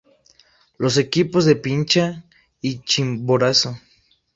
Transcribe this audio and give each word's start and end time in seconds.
Los 0.79 0.97
equipos 0.97 1.45
de 1.45 1.55
Pichincha 1.55 2.23
y 2.59 2.79
Chimborazo. 2.79 3.77